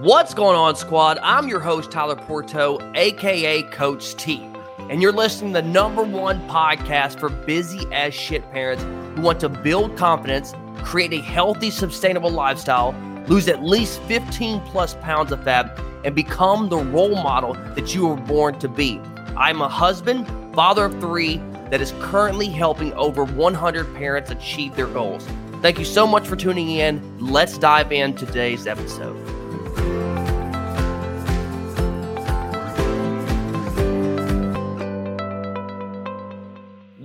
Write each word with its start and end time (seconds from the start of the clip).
What's 0.00 0.32
going 0.32 0.56
on, 0.56 0.76
squad? 0.76 1.18
I'm 1.22 1.46
your 1.46 1.60
host, 1.60 1.90
Tyler 1.90 2.16
Porto, 2.16 2.78
aka 2.94 3.62
Coach 3.64 4.16
T, 4.16 4.42
and 4.88 5.02
you're 5.02 5.12
listening 5.12 5.52
to 5.52 5.60
the 5.60 5.68
number 5.68 6.02
one 6.02 6.40
podcast 6.48 7.20
for 7.20 7.28
busy 7.28 7.86
as 7.92 8.14
shit 8.14 8.50
parents 8.50 8.82
who 8.82 9.20
want 9.20 9.40
to 9.40 9.50
build 9.50 9.98
confidence, 9.98 10.54
create 10.82 11.12
a 11.12 11.20
healthy, 11.20 11.70
sustainable 11.70 12.30
lifestyle, 12.30 12.94
lose 13.28 13.46
at 13.46 13.62
least 13.62 14.00
15 14.04 14.60
plus 14.60 14.94
pounds 15.02 15.32
of 15.32 15.44
fat, 15.44 15.78
and 16.02 16.14
become 16.14 16.70
the 16.70 16.78
role 16.78 17.16
model 17.16 17.52
that 17.74 17.94
you 17.94 18.06
were 18.06 18.16
born 18.16 18.58
to 18.60 18.68
be. 18.68 18.98
I'm 19.36 19.60
a 19.60 19.68
husband, 19.68 20.26
father 20.54 20.86
of 20.86 20.98
three, 20.98 21.42
that 21.68 21.82
is 21.82 21.92
currently 22.00 22.46
helping 22.46 22.94
over 22.94 23.26
100 23.26 23.94
parents 23.94 24.30
achieve 24.30 24.76
their 24.76 24.86
goals. 24.86 25.28
Thank 25.60 25.78
you 25.78 25.84
so 25.84 26.06
much 26.06 26.26
for 26.26 26.36
tuning 26.36 26.70
in. 26.70 27.18
Let's 27.20 27.58
dive 27.58 27.92
in 27.92 28.14
today's 28.14 28.66
episode. 28.66 29.29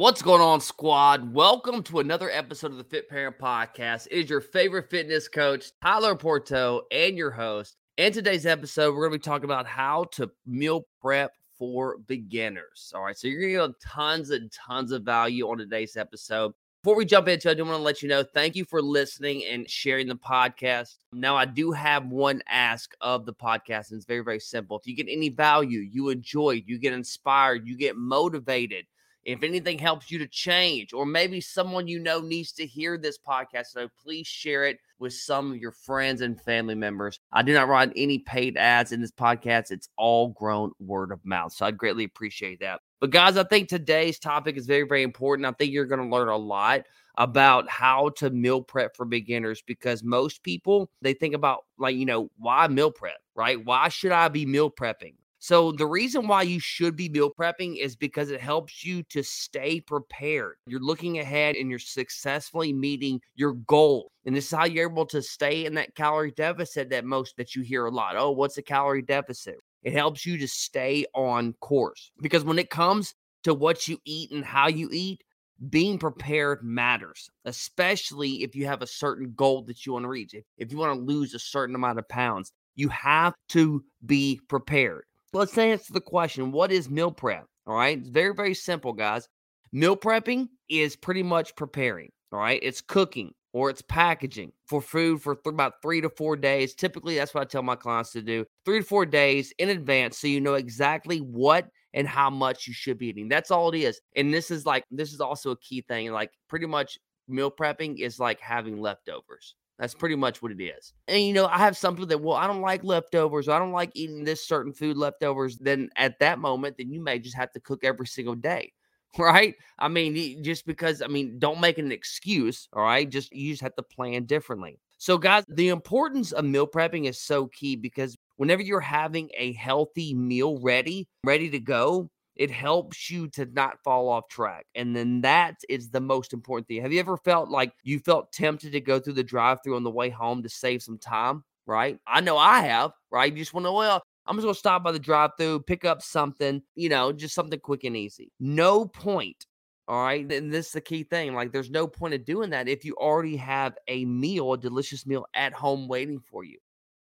What's 0.05 0.21
going 0.21 0.39
on, 0.39 0.61
squad? 0.61 1.33
Welcome 1.33 1.81
to 1.85 1.99
another 1.99 2.29
episode 2.29 2.69
of 2.69 2.77
the 2.77 2.83
Fit 2.83 3.09
Parent 3.09 3.39
Podcast. 3.39 4.05
It 4.11 4.25
is 4.25 4.29
your 4.29 4.39
favorite 4.39 4.87
fitness 4.87 5.27
coach, 5.27 5.71
Tyler 5.81 6.13
Porto, 6.13 6.83
and 6.91 7.17
your 7.17 7.31
host. 7.31 7.75
In 7.97 8.13
today's 8.13 8.45
episode, 8.45 8.93
we're 8.93 9.07
going 9.07 9.19
to 9.19 9.27
be 9.27 9.27
talking 9.27 9.45
about 9.45 9.65
how 9.65 10.03
to 10.11 10.29
meal 10.45 10.85
prep 11.01 11.31
for 11.57 11.97
beginners. 12.05 12.93
All 12.93 13.01
right, 13.01 13.17
so 13.17 13.27
you're 13.27 13.41
going 13.41 13.53
to 13.53 13.73
get 13.73 13.81
tons 13.81 14.29
and 14.29 14.51
tons 14.51 14.91
of 14.91 15.01
value 15.01 15.49
on 15.49 15.57
today's 15.57 15.97
episode. 15.97 16.53
Before 16.83 16.95
we 16.95 17.05
jump 17.05 17.27
into 17.27 17.47
it, 17.49 17.53
I 17.53 17.55
do 17.55 17.65
want 17.65 17.79
to 17.79 17.81
let 17.81 18.03
you 18.03 18.07
know 18.07 18.21
thank 18.23 18.55
you 18.55 18.63
for 18.63 18.83
listening 18.83 19.43
and 19.45 19.67
sharing 19.67 20.07
the 20.07 20.15
podcast. 20.15 20.97
Now, 21.13 21.35
I 21.35 21.45
do 21.45 21.71
have 21.71 22.05
one 22.05 22.43
ask 22.47 22.93
of 23.01 23.25
the 23.25 23.33
podcast, 23.33 23.89
and 23.89 23.97
it's 23.97 24.05
very, 24.05 24.23
very 24.23 24.39
simple. 24.39 24.77
If 24.77 24.85
you 24.85 24.95
get 24.95 25.07
any 25.09 25.29
value, 25.29 25.79
you 25.79 26.09
enjoy, 26.09 26.61
you 26.63 26.77
get 26.77 26.93
inspired, 26.93 27.67
you 27.67 27.75
get 27.75 27.97
motivated, 27.97 28.85
if 29.25 29.41
anything 29.43 29.79
helps 29.79 30.11
you 30.11 30.19
to 30.19 30.27
change, 30.27 30.93
or 30.93 31.05
maybe 31.05 31.41
someone 31.41 31.87
you 31.87 31.99
know 31.99 32.21
needs 32.21 32.51
to 32.53 32.65
hear 32.65 32.97
this 32.97 33.17
podcast, 33.17 33.67
so 33.67 33.89
please 34.01 34.27
share 34.27 34.65
it 34.65 34.77
with 34.99 35.13
some 35.13 35.51
of 35.51 35.57
your 35.57 35.71
friends 35.71 36.21
and 36.21 36.39
family 36.39 36.75
members. 36.75 37.19
I 37.33 37.41
do 37.41 37.53
not 37.53 37.67
run 37.67 37.91
any 37.95 38.19
paid 38.19 38.55
ads 38.55 38.91
in 38.91 39.01
this 39.01 39.11
podcast. 39.11 39.71
It's 39.71 39.89
all 39.97 40.29
grown 40.29 40.71
word 40.79 41.11
of 41.11 41.25
mouth. 41.25 41.53
So 41.53 41.65
I'd 41.65 41.77
greatly 41.77 42.03
appreciate 42.03 42.59
that. 42.61 42.81
But 43.01 43.09
guys, 43.09 43.35
I 43.35 43.43
think 43.43 43.67
today's 43.67 44.19
topic 44.19 44.57
is 44.57 44.67
very, 44.67 44.83
very 44.83 45.03
important. 45.03 45.47
I 45.47 45.51
think 45.51 45.73
you're 45.73 45.85
going 45.85 46.07
to 46.07 46.15
learn 46.15 46.29
a 46.29 46.37
lot 46.37 46.83
about 47.17 47.69
how 47.69 48.09
to 48.09 48.29
meal 48.29 48.61
prep 48.61 48.95
for 48.95 49.05
beginners 49.05 49.63
because 49.65 50.03
most 50.03 50.43
people 50.43 50.89
they 51.01 51.13
think 51.13 51.33
about 51.33 51.65
like, 51.77 51.95
you 51.95 52.05
know, 52.05 52.29
why 52.37 52.67
meal 52.67 52.91
prep, 52.91 53.17
right? 53.35 53.63
Why 53.63 53.89
should 53.89 54.11
I 54.11 54.27
be 54.27 54.45
meal 54.45 54.69
prepping? 54.69 55.15
So, 55.45 55.71
the 55.71 55.85
reason 55.85 56.27
why 56.27 56.41
you 56.41 56.59
should 56.59 56.95
be 56.95 57.07
meal 57.07 57.29
prepping 57.29 57.77
is 57.77 57.95
because 57.95 58.31
it 58.31 58.41
helps 58.41 58.83
you 58.83 59.03
to 59.11 59.21
stay 59.21 59.79
prepared. 59.79 60.55
You're 60.65 60.79
looking 60.79 61.19
ahead 61.19 61.55
and 61.55 61.69
you're 61.69 61.77
successfully 61.77 62.73
meeting 62.73 63.21
your 63.35 63.53
goal. 63.53 64.11
And 64.25 64.35
this 64.35 64.45
is 64.45 64.57
how 64.57 64.65
you're 64.65 64.89
able 64.89 65.05
to 65.05 65.21
stay 65.21 65.67
in 65.67 65.75
that 65.75 65.93
calorie 65.93 66.31
deficit 66.31 66.89
that 66.89 67.05
most 67.05 67.37
that 67.37 67.53
you 67.53 67.61
hear 67.61 67.85
a 67.85 67.91
lot. 67.91 68.15
Oh, 68.17 68.31
what's 68.31 68.57
a 68.57 68.63
calorie 68.63 69.03
deficit? 69.03 69.57
It 69.83 69.93
helps 69.93 70.25
you 70.25 70.39
to 70.39 70.47
stay 70.47 71.05
on 71.13 71.53
course 71.61 72.09
because 72.23 72.43
when 72.43 72.57
it 72.57 72.71
comes 72.71 73.13
to 73.43 73.53
what 73.53 73.87
you 73.87 73.99
eat 74.03 74.31
and 74.31 74.43
how 74.43 74.67
you 74.67 74.89
eat, 74.91 75.21
being 75.69 75.99
prepared 75.99 76.63
matters, 76.63 77.29
especially 77.45 78.41
if 78.41 78.55
you 78.55 78.65
have 78.65 78.81
a 78.81 78.87
certain 78.87 79.31
goal 79.35 79.61
that 79.65 79.85
you 79.85 79.93
want 79.93 80.05
to 80.05 80.09
reach. 80.09 80.33
If, 80.33 80.43
if 80.57 80.71
you 80.71 80.79
want 80.79 80.97
to 80.97 81.05
lose 81.05 81.35
a 81.35 81.39
certain 81.39 81.75
amount 81.75 81.99
of 81.99 82.09
pounds, 82.09 82.51
you 82.73 82.89
have 82.89 83.35
to 83.49 83.83
be 84.03 84.41
prepared 84.49 85.03
let's 85.35 85.57
answer 85.57 85.93
the 85.93 86.01
question 86.01 86.51
what 86.51 86.71
is 86.71 86.89
meal 86.89 87.11
prep? 87.11 87.45
All 87.67 87.75
right. 87.75 87.97
It's 87.97 88.09
very, 88.09 88.33
very 88.33 88.53
simple, 88.53 88.93
guys. 88.93 89.27
Meal 89.71 89.97
prepping 89.97 90.47
is 90.69 90.95
pretty 90.95 91.23
much 91.23 91.55
preparing. 91.55 92.11
All 92.31 92.39
right. 92.39 92.59
It's 92.63 92.81
cooking 92.81 93.33
or 93.53 93.69
it's 93.69 93.81
packaging 93.81 94.51
for 94.67 94.81
food 94.81 95.21
for 95.21 95.35
th- 95.35 95.53
about 95.53 95.73
three 95.81 96.01
to 96.01 96.09
four 96.09 96.35
days. 96.35 96.75
Typically, 96.75 97.15
that's 97.15 97.33
what 97.33 97.41
I 97.41 97.45
tell 97.45 97.63
my 97.63 97.75
clients 97.75 98.11
to 98.11 98.21
do 98.21 98.45
three 98.65 98.79
to 98.79 98.85
four 98.85 99.05
days 99.05 99.53
in 99.59 99.69
advance 99.69 100.17
so 100.17 100.27
you 100.27 100.41
know 100.41 100.55
exactly 100.55 101.19
what 101.19 101.67
and 101.93 102.07
how 102.07 102.29
much 102.29 102.67
you 102.67 102.73
should 102.73 102.97
be 102.97 103.07
eating. 103.07 103.29
That's 103.29 103.51
all 103.51 103.69
it 103.71 103.79
is. 103.79 103.99
And 104.15 104.33
this 104.33 104.51
is 104.51 104.65
like, 104.65 104.83
this 104.91 105.13
is 105.13 105.21
also 105.21 105.51
a 105.51 105.59
key 105.59 105.81
thing. 105.87 106.11
Like, 106.11 106.31
pretty 106.49 106.65
much 106.65 106.97
meal 107.27 107.49
prepping 107.49 107.99
is 107.99 108.19
like 108.19 108.39
having 108.39 108.81
leftovers. 108.81 109.55
That's 109.79 109.93
pretty 109.93 110.15
much 110.15 110.41
what 110.41 110.51
it 110.51 110.63
is. 110.63 110.93
And 111.07 111.21
you 111.21 111.33
know, 111.33 111.47
I 111.47 111.57
have 111.57 111.75
something 111.75 112.07
that, 112.07 112.21
well, 112.21 112.37
I 112.37 112.47
don't 112.47 112.61
like 112.61 112.83
leftovers. 112.83 113.49
I 113.49 113.59
don't 113.59 113.73
like 113.73 113.91
eating 113.93 114.23
this 114.23 114.47
certain 114.47 114.71
food 114.71 114.95
leftovers. 114.97 115.57
Then 115.57 115.89
at 115.97 116.19
that 116.19 116.39
moment, 116.39 116.77
then 116.77 116.91
you 116.91 117.01
may 117.01 117.19
just 117.19 117.35
have 117.35 117.51
to 117.53 117.59
cook 117.59 117.83
every 117.83 118.07
single 118.07 118.35
day. 118.35 118.73
Right. 119.17 119.55
I 119.79 119.87
mean, 119.87 120.43
just 120.43 120.65
because, 120.65 121.01
I 121.01 121.07
mean, 121.07 121.39
don't 121.39 121.61
make 121.61 121.77
an 121.77 121.89
excuse. 121.89 122.67
All 122.73 122.83
right. 122.83 123.09
Just, 123.09 123.33
you 123.33 123.53
just 123.53 123.61
have 123.61 123.73
to 123.77 123.81
plan 123.81 124.25
differently. 124.25 124.77
So, 124.97 125.17
guys, 125.17 125.45
the 125.47 125.69
importance 125.69 126.33
of 126.33 126.43
meal 126.43 126.67
prepping 126.67 127.07
is 127.07 127.17
so 127.21 127.47
key 127.47 127.77
because 127.77 128.17
whenever 128.35 128.61
you're 128.61 128.81
having 128.81 129.29
a 129.37 129.53
healthy 129.53 130.13
meal 130.13 130.59
ready, 130.61 131.07
ready 131.23 131.49
to 131.49 131.59
go, 131.59 132.09
it 132.35 132.51
helps 132.51 133.09
you 133.09 133.27
to 133.29 133.45
not 133.45 133.81
fall 133.83 134.09
off 134.09 134.27
track. 134.27 134.65
And 134.75 134.95
then 134.95 135.21
that 135.21 135.55
is 135.69 135.89
the 135.89 136.01
most 136.01 136.33
important 136.33 136.67
thing. 136.67 136.81
Have 136.81 136.91
you 136.91 136.99
ever 136.99 137.17
felt 137.17 137.49
like 137.49 137.71
you 137.83 137.99
felt 137.99 138.31
tempted 138.31 138.71
to 138.73 138.81
go 138.81 138.99
through 138.99 139.13
the 139.13 139.23
drive 139.23 139.59
through 139.63 139.75
on 139.75 139.83
the 139.83 139.91
way 139.91 140.09
home 140.09 140.43
to 140.43 140.49
save 140.49 140.81
some 140.83 140.97
time? 140.97 141.43
Right. 141.67 141.97
I 142.05 142.21
know 142.21 142.37
I 142.37 142.61
have, 142.61 142.91
right? 143.09 143.31
You 143.31 143.39
just 143.39 143.53
want 143.53 143.65
to, 143.65 143.71
well, 143.71 144.03
I'm 144.27 144.35
just 144.35 144.43
going 144.43 144.53
to 144.53 144.59
stop 144.59 144.83
by 144.83 144.91
the 144.91 144.99
drive 144.99 145.31
through, 145.37 145.61
pick 145.61 145.85
up 145.85 146.01
something, 146.01 146.61
you 146.75 146.89
know, 146.89 147.11
just 147.11 147.33
something 147.33 147.59
quick 147.59 147.83
and 147.83 147.97
easy. 147.97 148.31
No 148.39 148.85
point. 148.85 149.45
All 149.87 150.03
right. 150.03 150.31
And 150.31 150.51
this 150.53 150.67
is 150.67 150.71
the 150.73 150.81
key 150.81 151.03
thing. 151.03 151.33
Like, 151.33 151.51
there's 151.51 151.69
no 151.69 151.87
point 151.87 152.15
of 152.15 152.25
doing 152.25 152.49
that 152.51 152.67
if 152.67 152.85
you 152.85 152.95
already 152.95 153.35
have 153.37 153.77
a 153.87 154.05
meal, 154.05 154.53
a 154.53 154.57
delicious 154.57 155.05
meal 155.05 155.25
at 155.33 155.53
home 155.53 155.87
waiting 155.87 156.19
for 156.19 156.43
you. 156.43 156.57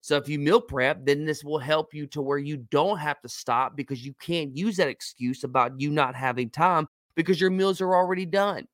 So 0.02 0.18
if 0.18 0.28
you 0.28 0.40
meal 0.40 0.60
prep, 0.60 1.06
then 1.06 1.26
this 1.26 1.44
will 1.44 1.60
help 1.60 1.94
you 1.94 2.08
to 2.08 2.24
where 2.24 2.40
you 2.40 2.58
don't 2.58 2.98
have 2.98 3.22
to 3.22 3.30
stop 3.30 3.76
because 3.76 4.04
you 4.04 4.16
can't 4.20 4.58
use 4.58 4.78
that 4.78 4.88
excuse 4.88 5.44
about 5.44 5.80
you 5.80 5.92
not 5.92 6.16
having 6.16 6.50
time 6.50 6.88
because 7.16 7.40
your 7.40 7.52
meals 7.52 7.82
are 7.82 7.96
already 7.96 8.26
done, 8.26 8.68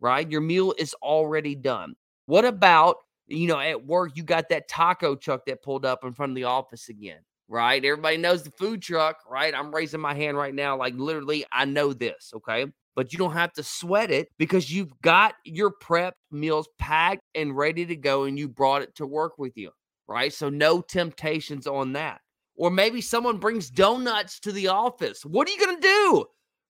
right? 0.00 0.28
Your 0.28 0.40
meal 0.40 0.74
is 0.76 0.92
already 0.94 1.54
done. 1.54 1.94
What 2.26 2.44
about, 2.44 2.96
you 3.28 3.46
know, 3.46 3.60
at 3.60 3.86
work, 3.86 4.12
you 4.16 4.24
got 4.24 4.48
that 4.48 4.68
taco 4.68 5.14
truck 5.14 5.46
that 5.46 5.62
pulled 5.62 5.86
up 5.86 6.02
in 6.02 6.14
front 6.14 6.30
of 6.30 6.36
the 6.36 6.44
office 6.44 6.88
again, 6.88 7.20
right? 7.46 7.84
Everybody 7.84 8.16
knows 8.16 8.42
the 8.42 8.50
food 8.50 8.82
truck, 8.82 9.18
right? 9.30 9.54
I'm 9.54 9.72
raising 9.72 10.00
my 10.00 10.14
hand 10.14 10.36
right 10.36 10.54
now. 10.54 10.76
Like 10.76 10.94
literally, 10.96 11.44
I 11.52 11.64
know 11.64 11.92
this, 11.92 12.32
okay? 12.34 12.66
But 12.96 13.12
you 13.12 13.20
don't 13.20 13.32
have 13.32 13.52
to 13.52 13.62
sweat 13.62 14.10
it 14.10 14.28
because 14.36 14.70
you've 14.70 15.00
got 15.00 15.34
your 15.44 15.70
prep 15.70 16.16
meals 16.32 16.68
packed 16.78 17.22
and 17.36 17.56
ready 17.56 17.86
to 17.86 17.96
go 17.96 18.24
and 18.24 18.36
you 18.36 18.48
brought 18.48 18.82
it 18.82 18.96
to 18.96 19.06
work 19.06 19.38
with 19.38 19.56
you 19.56 19.70
right? 20.08 20.32
So 20.32 20.48
no 20.48 20.80
temptations 20.80 21.66
on 21.66 21.92
that. 21.94 22.20
Or 22.56 22.70
maybe 22.70 23.00
someone 23.00 23.38
brings 23.38 23.70
donuts 23.70 24.38
to 24.40 24.52
the 24.52 24.68
office. 24.68 25.24
What 25.24 25.48
are 25.48 25.52
you 25.52 25.58
going 25.58 25.76
to 25.76 25.82
do? 25.82 26.24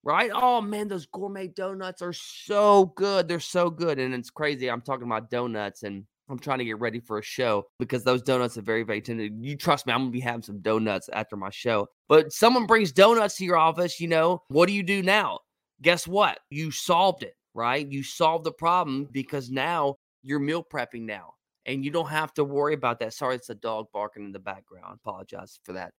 Right? 0.05 0.31
Oh 0.33 0.61
man, 0.61 0.89
those 0.89 1.07
gourmet 1.07 1.49
donuts 1.49 2.03
are 2.03 2.13
so 2.13 2.87
good. 2.97 3.29
They're 3.29 3.41
so 3.41 3.71
good. 3.71 3.99
And 3.99 4.15
it's 4.15 4.31
crazy. 4.31 4.69
I'm 4.69 4.81
talking 4.81 5.07
about 5.07 5.31
donuts 5.31 5.85
and 5.85 6.05
I'm 6.29 6.39
trying 6.39 6.59
to 6.59 6.65
get 6.65 6.81
ready 6.81 6.99
for 6.99 7.19
a 7.19 7.23
show 7.23 7.67
because 7.79 8.03
those 8.03 8.23
donuts 8.23 8.57
are 8.57 8.63
very, 8.63 8.83
very 8.83 9.01
tender. 9.01 9.25
You 9.25 9.57
trust 9.57 9.87
me, 9.87 9.93
I'm 9.93 10.01
gonna 10.01 10.11
be 10.11 10.21
having 10.21 10.43
some 10.43 10.61
donuts 10.61 11.09
after 11.13 11.37
my 11.37 11.51
show. 11.51 11.89
But 12.09 12.33
someone 12.33 12.67
brings 12.67 12.91
donuts 12.91 13.37
to 13.37 13.45
your 13.45 13.59
office, 13.59 14.01
you 14.01 14.09
know, 14.09 14.43
what 14.49 14.67
do 14.67 14.73
you 14.73 14.83
do 14.83 15.03
now? 15.03 15.41
Guess 15.83 16.09
what? 16.09 16.39
You 16.51 16.71
solved 16.71 17.23
it, 17.23 17.35
right? 17.55 17.87
You 17.87 18.03
solved 18.03 18.45
the 18.45 18.53
problem 18.53 19.09
because 19.13 19.51
now 19.51 19.97
you're 20.23 20.41
meal 20.41 20.65
prepping 20.65 21.03
now 21.03 21.35
and 21.67 21.85
you 21.85 21.91
don't 21.91 22.09
have 22.09 22.33
to 22.35 22.45
worry 22.45 22.75
about 22.75 22.99
that. 23.01 23.15
Sorry, 23.15 23.37
it's 23.37 23.51
a 23.51 23.55
dog 23.55 23.87
barking 23.93 24.25
in 24.25 24.33
the 24.33 24.39
background. 24.39 24.99
Apologize 25.05 25.61
for 25.65 25.73
that. 25.75 25.93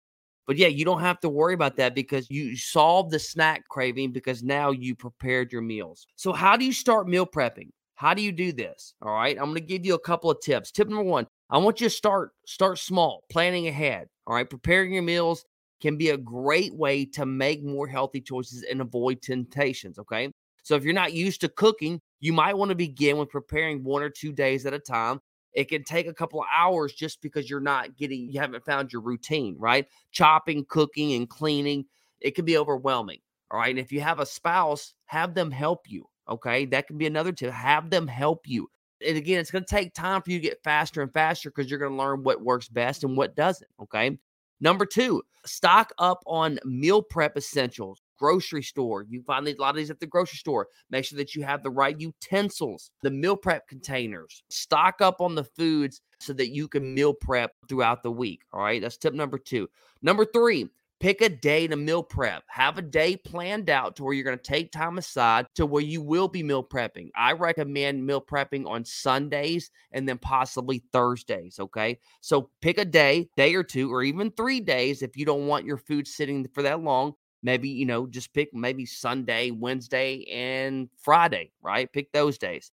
But 0.46 0.56
yeah, 0.56 0.66
you 0.66 0.84
don't 0.84 1.00
have 1.00 1.20
to 1.20 1.28
worry 1.28 1.54
about 1.54 1.76
that 1.76 1.94
because 1.94 2.30
you 2.30 2.56
solved 2.56 3.10
the 3.10 3.18
snack 3.18 3.66
craving 3.68 4.12
because 4.12 4.42
now 4.42 4.70
you 4.70 4.94
prepared 4.94 5.52
your 5.52 5.62
meals. 5.62 6.06
So, 6.16 6.32
how 6.32 6.56
do 6.56 6.64
you 6.64 6.72
start 6.72 7.08
meal 7.08 7.26
prepping? 7.26 7.70
How 7.94 8.12
do 8.12 8.22
you 8.22 8.32
do 8.32 8.52
this? 8.52 8.94
All 9.00 9.14
right, 9.14 9.38
I'm 9.38 9.46
going 9.46 9.54
to 9.54 9.60
give 9.60 9.86
you 9.86 9.94
a 9.94 10.00
couple 10.00 10.30
of 10.30 10.40
tips. 10.40 10.70
Tip 10.70 10.88
number 10.88 11.04
one: 11.04 11.26
I 11.48 11.58
want 11.58 11.80
you 11.80 11.86
to 11.86 11.94
start 11.94 12.32
start 12.46 12.78
small, 12.78 13.24
planning 13.30 13.68
ahead. 13.68 14.08
All 14.26 14.34
right, 14.34 14.48
preparing 14.48 14.92
your 14.92 15.02
meals 15.02 15.44
can 15.80 15.96
be 15.96 16.10
a 16.10 16.16
great 16.16 16.74
way 16.74 17.06
to 17.06 17.24
make 17.24 17.64
more 17.64 17.86
healthy 17.86 18.20
choices 18.20 18.64
and 18.70 18.82
avoid 18.82 19.22
temptations. 19.22 19.98
Okay, 19.98 20.30
so 20.62 20.74
if 20.74 20.84
you're 20.84 20.92
not 20.92 21.14
used 21.14 21.40
to 21.40 21.48
cooking, 21.48 22.00
you 22.20 22.34
might 22.34 22.56
want 22.56 22.68
to 22.68 22.74
begin 22.74 23.16
with 23.16 23.30
preparing 23.30 23.82
one 23.82 24.02
or 24.02 24.10
two 24.10 24.32
days 24.32 24.66
at 24.66 24.74
a 24.74 24.78
time 24.78 25.20
it 25.54 25.68
can 25.68 25.84
take 25.84 26.06
a 26.06 26.14
couple 26.14 26.40
of 26.40 26.46
hours 26.54 26.92
just 26.92 27.22
because 27.22 27.48
you're 27.48 27.60
not 27.60 27.96
getting, 27.96 28.30
you 28.30 28.40
haven't 28.40 28.64
found 28.64 28.92
your 28.92 29.02
routine, 29.02 29.56
right? 29.58 29.86
Chopping, 30.10 30.64
cooking, 30.68 31.14
and 31.14 31.28
cleaning, 31.28 31.84
it 32.20 32.34
can 32.34 32.44
be 32.44 32.58
overwhelming. 32.58 33.20
All 33.50 33.60
right. 33.60 33.70
And 33.70 33.78
if 33.78 33.92
you 33.92 34.00
have 34.00 34.18
a 34.18 34.26
spouse, 34.26 34.94
have 35.06 35.34
them 35.34 35.50
help 35.50 35.82
you. 35.86 36.08
Okay. 36.28 36.64
That 36.66 36.86
can 36.86 36.98
be 36.98 37.06
another 37.06 37.30
tip. 37.32 37.52
Have 37.52 37.90
them 37.90 38.08
help 38.08 38.48
you. 38.48 38.68
And 39.06 39.16
again, 39.16 39.38
it's 39.38 39.50
going 39.50 39.64
to 39.64 39.70
take 39.70 39.94
time 39.94 40.22
for 40.22 40.30
you 40.30 40.38
to 40.38 40.48
get 40.48 40.62
faster 40.64 41.02
and 41.02 41.12
faster 41.12 41.50
because 41.50 41.70
you're 41.70 41.78
going 41.78 41.92
to 41.92 41.98
learn 41.98 42.24
what 42.24 42.42
works 42.42 42.68
best 42.68 43.04
and 43.04 43.16
what 43.16 43.36
doesn't. 43.36 43.70
Okay. 43.80 44.18
Number 44.60 44.86
two, 44.86 45.22
stock 45.44 45.92
up 45.98 46.22
on 46.26 46.58
meal 46.64 47.02
prep 47.02 47.36
essentials. 47.36 48.00
Grocery 48.18 48.62
store. 48.62 49.04
You 49.08 49.22
find 49.22 49.46
a 49.46 49.54
lot 49.56 49.70
of 49.70 49.76
these 49.76 49.90
at 49.90 50.00
the 50.00 50.06
grocery 50.06 50.38
store. 50.38 50.68
Make 50.90 51.04
sure 51.04 51.16
that 51.18 51.34
you 51.34 51.42
have 51.44 51.62
the 51.62 51.70
right 51.70 51.98
utensils, 51.98 52.90
the 53.02 53.10
meal 53.10 53.36
prep 53.36 53.68
containers. 53.68 54.42
Stock 54.50 55.00
up 55.00 55.20
on 55.20 55.34
the 55.34 55.44
foods 55.44 56.00
so 56.20 56.32
that 56.34 56.54
you 56.54 56.68
can 56.68 56.94
meal 56.94 57.14
prep 57.14 57.52
throughout 57.68 58.02
the 58.02 58.12
week. 58.12 58.42
All 58.52 58.62
right. 58.62 58.80
That's 58.80 58.96
tip 58.96 59.14
number 59.14 59.38
two. 59.38 59.68
Number 60.02 60.24
three, 60.24 60.68
Pick 61.04 61.20
a 61.20 61.28
day 61.28 61.66
to 61.66 61.76
meal 61.76 62.02
prep. 62.02 62.44
Have 62.48 62.78
a 62.78 62.82
day 62.82 63.16
planned 63.16 63.68
out 63.68 63.96
to 63.96 64.04
where 64.04 64.14
you're 64.14 64.24
going 64.24 64.38
to 64.38 64.42
take 64.42 64.72
time 64.72 64.96
aside 64.96 65.46
to 65.54 65.66
where 65.66 65.82
you 65.82 66.00
will 66.00 66.28
be 66.28 66.42
meal 66.42 66.64
prepping. 66.64 67.10
I 67.14 67.32
recommend 67.32 68.06
meal 68.06 68.22
prepping 68.22 68.66
on 68.66 68.86
Sundays 68.86 69.70
and 69.92 70.08
then 70.08 70.16
possibly 70.16 70.82
Thursdays. 70.92 71.58
Okay. 71.58 71.98
So 72.22 72.48
pick 72.62 72.78
a 72.78 72.86
day, 72.86 73.28
day 73.36 73.54
or 73.54 73.62
two, 73.62 73.92
or 73.92 74.02
even 74.02 74.30
three 74.30 74.60
days 74.60 75.02
if 75.02 75.14
you 75.14 75.26
don't 75.26 75.46
want 75.46 75.66
your 75.66 75.76
food 75.76 76.06
sitting 76.06 76.48
for 76.54 76.62
that 76.62 76.80
long. 76.80 77.12
Maybe, 77.44 77.68
you 77.68 77.86
know, 77.86 78.08
just 78.08 78.34
pick 78.34 78.52
maybe 78.52 78.86
Sunday, 78.86 79.52
Wednesday, 79.52 80.24
and 80.32 80.88
Friday, 80.98 81.52
right? 81.62 81.92
Pick 81.92 82.10
those 82.10 82.38
days 82.38 82.72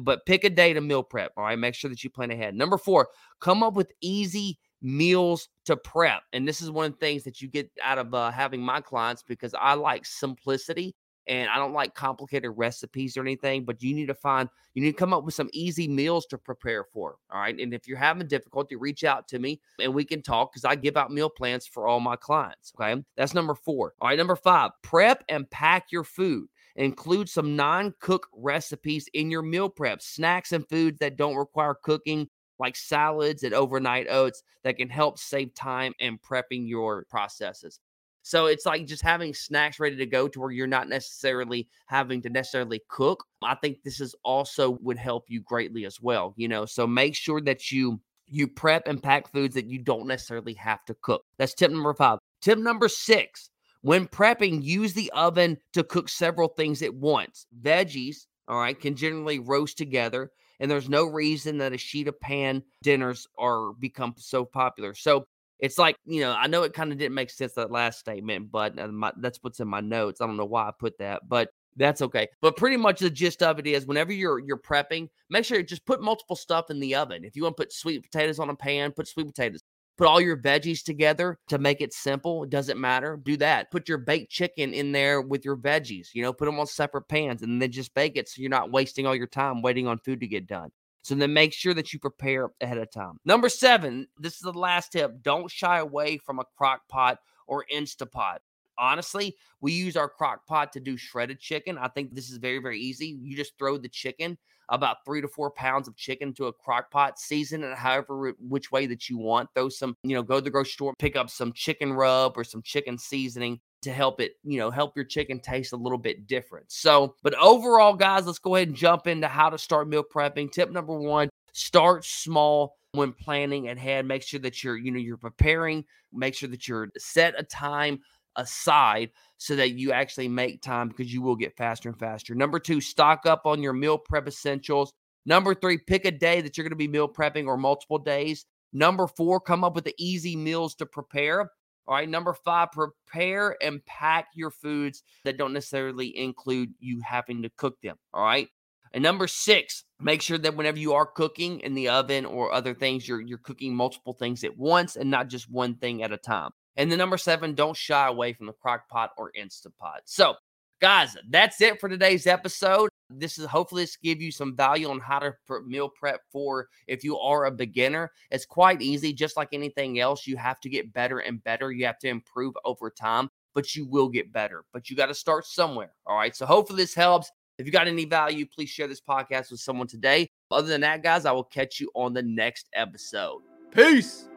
but 0.00 0.26
pick 0.26 0.44
a 0.44 0.50
day 0.50 0.72
to 0.72 0.80
meal 0.80 1.02
prep. 1.02 1.32
All 1.36 1.44
right. 1.44 1.58
Make 1.58 1.74
sure 1.74 1.90
that 1.90 2.02
you 2.02 2.10
plan 2.10 2.30
ahead. 2.30 2.54
Number 2.54 2.78
four, 2.78 3.08
come 3.40 3.62
up 3.62 3.74
with 3.74 3.92
easy 4.00 4.58
meals 4.82 5.48
to 5.64 5.76
prep. 5.76 6.22
And 6.32 6.46
this 6.46 6.60
is 6.60 6.70
one 6.70 6.86
of 6.86 6.92
the 6.92 6.98
things 6.98 7.24
that 7.24 7.40
you 7.40 7.48
get 7.48 7.70
out 7.82 7.98
of 7.98 8.12
uh, 8.14 8.30
having 8.30 8.60
my 8.60 8.80
clients 8.80 9.22
because 9.22 9.54
I 9.58 9.74
like 9.74 10.04
simplicity 10.04 10.94
and 11.28 11.50
I 11.50 11.56
don't 11.56 11.72
like 11.72 11.94
complicated 11.94 12.52
recipes 12.54 13.16
or 13.16 13.22
anything, 13.22 13.64
but 13.64 13.82
you 13.82 13.94
need 13.94 14.06
to 14.06 14.14
find, 14.14 14.48
you 14.74 14.82
need 14.82 14.92
to 14.92 14.96
come 14.96 15.12
up 15.12 15.24
with 15.24 15.34
some 15.34 15.50
easy 15.52 15.88
meals 15.88 16.26
to 16.26 16.38
prepare 16.38 16.84
for. 16.84 17.16
All 17.30 17.40
right. 17.40 17.58
And 17.58 17.74
if 17.74 17.88
you're 17.88 17.98
having 17.98 18.26
difficulty, 18.28 18.76
reach 18.76 19.04
out 19.04 19.26
to 19.28 19.38
me 19.38 19.60
and 19.80 19.92
we 19.92 20.04
can 20.04 20.22
talk 20.22 20.52
because 20.52 20.64
I 20.64 20.74
give 20.74 20.96
out 20.96 21.10
meal 21.10 21.30
plans 21.30 21.66
for 21.66 21.86
all 21.86 22.00
my 22.00 22.16
clients. 22.16 22.72
Okay. 22.78 23.02
That's 23.16 23.34
number 23.34 23.54
four. 23.54 23.94
All 24.00 24.08
right. 24.08 24.18
Number 24.18 24.36
five, 24.36 24.70
prep 24.82 25.24
and 25.28 25.50
pack 25.50 25.86
your 25.90 26.04
food. 26.04 26.48
Include 26.76 27.28
some 27.28 27.56
non 27.56 27.94
cook 28.00 28.28
recipes 28.34 29.08
in 29.14 29.30
your 29.30 29.42
meal 29.42 29.68
prep, 29.68 30.02
snacks 30.02 30.52
and 30.52 30.68
foods 30.68 30.98
that 30.98 31.16
don't 31.16 31.34
require 31.34 31.74
cooking 31.74 32.28
like 32.58 32.76
salads 32.76 33.42
and 33.42 33.54
overnight 33.54 34.06
oats 34.08 34.42
that 34.62 34.76
can 34.76 34.88
help 34.88 35.18
save 35.18 35.54
time 35.54 35.92
and 36.00 36.20
prepping 36.22 36.68
your 36.68 37.04
processes. 37.08 37.80
So 38.26 38.46
it's 38.46 38.66
like 38.66 38.88
just 38.88 39.04
having 39.04 39.32
snacks 39.32 39.78
ready 39.78 39.94
to 39.94 40.04
go 40.04 40.26
to 40.26 40.40
where 40.40 40.50
you're 40.50 40.66
not 40.66 40.88
necessarily 40.88 41.68
having 41.86 42.20
to 42.22 42.28
necessarily 42.28 42.82
cook. 42.88 43.24
I 43.40 43.54
think 43.54 43.84
this 43.84 44.00
is 44.00 44.16
also 44.24 44.78
would 44.82 44.98
help 44.98 45.26
you 45.28 45.40
greatly 45.42 45.86
as 45.86 46.00
well, 46.02 46.34
you 46.36 46.48
know. 46.48 46.66
So 46.66 46.88
make 46.88 47.14
sure 47.14 47.40
that 47.42 47.70
you 47.70 48.00
you 48.26 48.48
prep 48.48 48.88
and 48.88 49.00
pack 49.00 49.30
foods 49.30 49.54
that 49.54 49.66
you 49.66 49.78
don't 49.78 50.08
necessarily 50.08 50.54
have 50.54 50.84
to 50.86 50.96
cook. 51.02 51.22
That's 51.38 51.54
tip 51.54 51.70
number 51.70 51.94
5. 51.94 52.18
Tip 52.40 52.58
number 52.58 52.88
6. 52.88 53.50
When 53.82 54.08
prepping, 54.08 54.60
use 54.60 54.92
the 54.92 55.12
oven 55.12 55.58
to 55.74 55.84
cook 55.84 56.08
several 56.08 56.48
things 56.48 56.82
at 56.82 56.94
once. 56.94 57.46
Veggies, 57.62 58.26
all 58.48 58.58
right, 58.58 58.78
can 58.78 58.96
generally 58.96 59.38
roast 59.38 59.78
together 59.78 60.32
and 60.60 60.70
there's 60.70 60.88
no 60.88 61.04
reason 61.04 61.58
that 61.58 61.72
a 61.72 61.78
sheet 61.78 62.08
of 62.08 62.18
pan 62.20 62.62
dinners 62.82 63.26
are 63.38 63.72
become 63.74 64.14
so 64.16 64.44
popular. 64.44 64.94
So 64.94 65.26
it's 65.58 65.78
like 65.78 65.96
you 66.04 66.20
know, 66.20 66.32
I 66.32 66.46
know 66.46 66.62
it 66.62 66.74
kind 66.74 66.92
of 66.92 66.98
didn't 66.98 67.14
make 67.14 67.30
sense 67.30 67.54
that 67.54 67.70
last 67.70 67.98
statement, 67.98 68.50
but 68.50 68.78
uh, 68.78 68.88
my, 68.88 69.12
that's 69.18 69.38
what's 69.42 69.60
in 69.60 69.68
my 69.68 69.80
notes. 69.80 70.20
I 70.20 70.26
don't 70.26 70.36
know 70.36 70.44
why 70.44 70.68
I 70.68 70.72
put 70.78 70.98
that, 70.98 71.28
but 71.28 71.48
that's 71.76 72.02
okay. 72.02 72.28
But 72.40 72.56
pretty 72.56 72.76
much 72.76 73.00
the 73.00 73.10
gist 73.10 73.42
of 73.42 73.58
it 73.58 73.66
is, 73.66 73.86
whenever 73.86 74.12
you're 74.12 74.38
you're 74.38 74.58
prepping, 74.58 75.08
make 75.30 75.44
sure 75.44 75.58
you 75.58 75.64
just 75.64 75.86
put 75.86 76.02
multiple 76.02 76.36
stuff 76.36 76.70
in 76.70 76.80
the 76.80 76.94
oven. 76.94 77.24
If 77.24 77.36
you 77.36 77.42
want 77.42 77.56
to 77.56 77.62
put 77.62 77.72
sweet 77.72 78.02
potatoes 78.02 78.38
on 78.38 78.50
a 78.50 78.56
pan, 78.56 78.92
put 78.92 79.08
sweet 79.08 79.26
potatoes 79.26 79.62
put 79.96 80.06
all 80.06 80.20
your 80.20 80.36
veggies 80.36 80.82
together 80.82 81.38
to 81.48 81.58
make 81.58 81.80
it 81.80 81.92
simple. 81.92 82.44
It 82.44 82.50
doesn't 82.50 82.80
matter. 82.80 83.18
Do 83.22 83.36
that. 83.38 83.70
Put 83.70 83.88
your 83.88 83.98
baked 83.98 84.30
chicken 84.30 84.74
in 84.74 84.92
there 84.92 85.20
with 85.20 85.44
your 85.44 85.56
veggies, 85.56 86.08
you 86.14 86.22
know, 86.22 86.32
put 86.32 86.46
them 86.46 86.60
on 86.60 86.66
separate 86.66 87.08
pans 87.08 87.42
and 87.42 87.60
then 87.60 87.70
just 87.70 87.94
bake 87.94 88.16
it 88.16 88.28
so 88.28 88.40
you're 88.40 88.50
not 88.50 88.70
wasting 88.70 89.06
all 89.06 89.14
your 89.14 89.26
time 89.26 89.62
waiting 89.62 89.86
on 89.86 89.98
food 89.98 90.20
to 90.20 90.26
get 90.26 90.46
done. 90.46 90.70
So 91.06 91.14
then 91.14 91.32
make 91.32 91.52
sure 91.52 91.72
that 91.72 91.92
you 91.92 92.00
prepare 92.00 92.50
ahead 92.60 92.78
of 92.78 92.90
time. 92.90 93.20
Number 93.24 93.48
seven, 93.48 94.08
this 94.18 94.34
is 94.34 94.40
the 94.40 94.52
last 94.52 94.90
tip. 94.90 95.22
Don't 95.22 95.48
shy 95.48 95.78
away 95.78 96.18
from 96.18 96.40
a 96.40 96.44
crock 96.56 96.88
pot 96.88 97.20
or 97.46 97.64
Instapot 97.72 98.38
honestly, 98.78 99.36
we 99.60 99.72
use 99.72 99.96
our 99.96 100.08
crock 100.08 100.46
pot 100.46 100.72
to 100.72 100.80
do 100.80 100.96
shredded 100.96 101.40
chicken. 101.40 101.78
I 101.78 101.88
think 101.88 102.14
this 102.14 102.30
is 102.30 102.38
very, 102.38 102.58
very 102.58 102.78
easy. 102.78 103.18
You 103.22 103.36
just 103.36 103.56
throw 103.58 103.78
the 103.78 103.88
chicken, 103.88 104.36
about 104.68 104.98
three 105.04 105.20
to 105.20 105.28
four 105.28 105.50
pounds 105.50 105.88
of 105.88 105.96
chicken 105.96 106.34
to 106.34 106.46
a 106.46 106.52
crock 106.52 106.90
pot, 106.90 107.18
season 107.18 107.62
it 107.62 107.76
however 107.76 108.34
which 108.38 108.70
way 108.70 108.86
that 108.86 109.08
you 109.08 109.18
want. 109.18 109.48
Throw 109.54 109.68
some, 109.68 109.96
you 110.02 110.14
know, 110.14 110.22
go 110.22 110.36
to 110.36 110.40
the 110.40 110.50
grocery 110.50 110.72
store, 110.72 110.94
pick 110.98 111.16
up 111.16 111.30
some 111.30 111.52
chicken 111.52 111.92
rub 111.92 112.36
or 112.36 112.44
some 112.44 112.62
chicken 112.62 112.98
seasoning 112.98 113.60
to 113.82 113.92
help 113.92 114.20
it, 114.20 114.32
you 114.42 114.58
know, 114.58 114.70
help 114.70 114.96
your 114.96 115.04
chicken 115.04 115.40
taste 115.40 115.72
a 115.72 115.76
little 115.76 115.98
bit 115.98 116.26
different. 116.26 116.70
So, 116.70 117.14
but 117.22 117.34
overall, 117.34 117.94
guys, 117.94 118.26
let's 118.26 118.38
go 118.38 118.56
ahead 118.56 118.68
and 118.68 118.76
jump 118.76 119.06
into 119.06 119.28
how 119.28 119.50
to 119.50 119.58
start 119.58 119.88
meal 119.88 120.04
prepping. 120.04 120.50
Tip 120.50 120.70
number 120.70 120.98
one 120.98 121.28
start 121.52 122.04
small 122.04 122.76
when 122.92 123.12
planning 123.12 123.68
ahead 123.68 124.04
make 124.06 124.22
sure 124.22 124.40
that 124.40 124.62
you're 124.62 124.76
you 124.76 124.90
know 124.90 124.98
you're 124.98 125.16
preparing 125.16 125.84
make 126.12 126.34
sure 126.34 126.48
that 126.48 126.68
you're 126.68 126.88
set 126.98 127.34
a 127.38 127.42
time 127.42 127.98
aside 128.36 129.10
so 129.38 129.56
that 129.56 129.72
you 129.72 129.92
actually 129.92 130.28
make 130.28 130.62
time 130.62 130.88
because 130.88 131.12
you 131.12 131.22
will 131.22 131.36
get 131.36 131.56
faster 131.56 131.88
and 131.88 131.98
faster. 131.98 132.34
Number 132.34 132.58
two, 132.58 132.80
stock 132.80 133.26
up 133.26 133.42
on 133.44 133.62
your 133.62 133.72
meal 133.72 133.98
prep 133.98 134.28
essentials. 134.28 134.92
Number 135.24 135.54
three, 135.54 135.78
pick 135.78 136.04
a 136.04 136.10
day 136.10 136.40
that 136.40 136.56
you're 136.56 136.64
going 136.64 136.70
to 136.70 136.76
be 136.76 136.88
meal 136.88 137.08
prepping 137.08 137.46
or 137.46 137.56
multiple 137.56 137.98
days. 137.98 138.46
Number 138.72 139.06
four, 139.06 139.40
come 139.40 139.64
up 139.64 139.74
with 139.74 139.84
the 139.84 139.94
easy 139.98 140.36
meals 140.36 140.74
to 140.76 140.86
prepare. 140.86 141.50
All 141.86 141.94
right. 141.94 142.08
Number 142.08 142.32
five, 142.32 142.72
prepare 142.72 143.56
and 143.62 143.84
pack 143.86 144.28
your 144.34 144.50
foods 144.50 145.02
that 145.24 145.36
don't 145.36 145.52
necessarily 145.52 146.16
include 146.16 146.74
you 146.78 147.00
having 147.04 147.42
to 147.42 147.50
cook 147.56 147.80
them. 147.80 147.96
All 148.12 148.24
right. 148.24 148.48
And 148.92 149.02
number 149.02 149.26
six, 149.26 149.84
make 150.00 150.22
sure 150.22 150.38
that 150.38 150.56
whenever 150.56 150.78
you 150.78 150.94
are 150.94 151.06
cooking 151.06 151.60
in 151.60 151.74
the 151.74 151.88
oven 151.88 152.24
or 152.24 152.52
other 152.52 152.74
things, 152.74 153.06
you're 153.06 153.20
you're 153.20 153.38
cooking 153.38 153.74
multiple 153.74 154.14
things 154.14 154.42
at 154.42 154.56
once 154.56 154.96
and 154.96 155.10
not 155.10 155.28
just 155.28 155.50
one 155.50 155.74
thing 155.76 156.02
at 156.02 156.12
a 156.12 156.16
time. 156.16 156.50
And 156.76 156.90
the 156.90 156.96
number 156.96 157.18
seven, 157.18 157.54
don't 157.54 157.76
shy 157.76 158.06
away 158.06 158.32
from 158.32 158.46
the 158.46 158.52
crock 158.52 158.88
pot 158.88 159.10
or 159.16 159.30
instant 159.34 159.76
pot. 159.78 160.02
So, 160.04 160.34
guys, 160.80 161.16
that's 161.30 161.60
it 161.60 161.80
for 161.80 161.88
today's 161.88 162.26
episode. 162.26 162.88
This 163.08 163.38
is 163.38 163.46
hopefully 163.46 163.84
this 163.84 163.96
give 163.96 164.20
you 164.20 164.32
some 164.32 164.56
value 164.56 164.90
on 164.90 164.98
how 164.98 165.20
to 165.20 165.34
meal 165.64 165.88
prep 165.88 166.20
for 166.30 166.68
if 166.88 167.04
you 167.04 167.18
are 167.18 167.46
a 167.46 167.50
beginner. 167.50 168.10
It's 168.30 168.44
quite 168.44 168.82
easy, 168.82 169.12
just 169.12 169.36
like 169.36 169.48
anything 169.52 170.00
else. 170.00 170.26
You 170.26 170.36
have 170.36 170.60
to 170.60 170.68
get 170.68 170.92
better 170.92 171.20
and 171.20 171.42
better. 171.44 171.70
You 171.70 171.86
have 171.86 171.98
to 172.00 172.08
improve 172.08 172.54
over 172.64 172.90
time, 172.90 173.28
but 173.54 173.74
you 173.74 173.86
will 173.86 174.08
get 174.08 174.32
better. 174.32 174.64
But 174.72 174.90
you 174.90 174.96
got 174.96 175.06
to 175.06 175.14
start 175.14 175.46
somewhere. 175.46 175.92
All 176.06 176.16
right. 176.16 176.34
So 176.34 176.46
hopefully 176.46 176.82
this 176.82 176.94
helps. 176.94 177.30
If 177.58 177.64
you 177.64 177.72
got 177.72 177.86
any 177.86 178.04
value, 178.04 178.44
please 178.44 178.68
share 178.68 178.88
this 178.88 179.00
podcast 179.00 179.50
with 179.50 179.60
someone 179.60 179.86
today. 179.86 180.28
Other 180.50 180.68
than 180.68 180.82
that, 180.82 181.02
guys, 181.02 181.24
I 181.24 181.32
will 181.32 181.44
catch 181.44 181.80
you 181.80 181.90
on 181.94 182.12
the 182.12 182.22
next 182.22 182.68
episode. 182.74 183.40
Peace. 183.70 184.28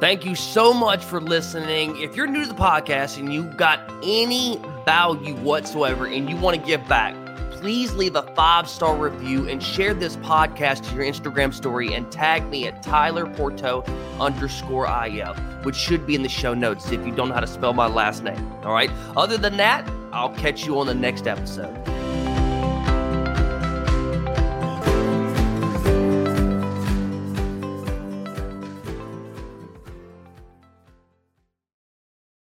Thank 0.00 0.24
you 0.24 0.34
so 0.34 0.72
much 0.72 1.04
for 1.04 1.20
listening. 1.20 2.00
If 2.00 2.16
you're 2.16 2.26
new 2.26 2.40
to 2.44 2.48
the 2.48 2.54
podcast 2.54 3.18
and 3.18 3.30
you 3.30 3.44
got 3.44 3.80
any 4.02 4.58
value 4.86 5.34
whatsoever 5.36 6.06
and 6.06 6.28
you 6.28 6.36
want 6.36 6.58
to 6.58 6.66
give 6.66 6.88
back, 6.88 7.14
please 7.50 7.92
leave 7.92 8.16
a 8.16 8.22
five 8.34 8.66
star 8.66 8.96
review 8.96 9.46
and 9.46 9.62
share 9.62 9.92
this 9.92 10.16
podcast 10.16 10.88
to 10.88 10.94
your 10.94 11.04
Instagram 11.04 11.52
story 11.52 11.92
and 11.92 12.10
tag 12.10 12.48
me 12.48 12.66
at 12.66 12.82
Tyler 12.82 13.26
Porto 13.26 13.82
underscore 14.18 14.86
IF, 15.04 15.36
which 15.66 15.76
should 15.76 16.06
be 16.06 16.14
in 16.14 16.22
the 16.22 16.30
show 16.30 16.54
notes 16.54 16.90
if 16.90 17.04
you 17.04 17.14
don't 17.14 17.28
know 17.28 17.34
how 17.34 17.40
to 17.40 17.46
spell 17.46 17.74
my 17.74 17.86
last 17.86 18.24
name. 18.24 18.52
All 18.62 18.72
right. 18.72 18.90
Other 19.18 19.36
than 19.36 19.58
that, 19.58 19.86
I'll 20.14 20.34
catch 20.34 20.64
you 20.64 20.78
on 20.78 20.86
the 20.86 20.94
next 20.94 21.26
episode. 21.26 21.89